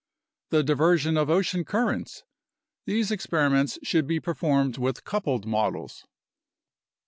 The 0.49 0.63
diversion 0.63 1.15
of 1.15 1.29
ocean 1.29 1.63
currents. 1.63 2.23
These 2.87 3.11
experiments 3.11 3.77
should 3.83 4.07
be 4.07 4.19
per 4.19 4.33
formed 4.33 4.79
with 4.79 5.03
coupled 5.03 5.45
models. 5.45 6.07